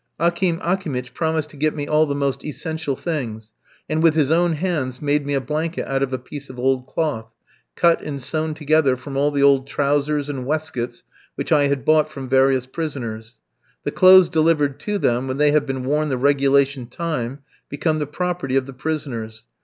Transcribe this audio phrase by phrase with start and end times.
[0.19, 3.53] Akim Akimitch promised to get me all the most essential things,
[3.87, 6.87] and with his own hands made me a blanket out of a piece of old
[6.87, 7.35] cloth,
[7.75, 11.03] cut and sewn together from all the old trousers and waistcoats
[11.35, 13.37] which I had bought from various prisoners.
[13.83, 18.07] The clothes delivered to them, when they have been worn the regulation time, become the
[18.07, 19.45] property of the prisoners.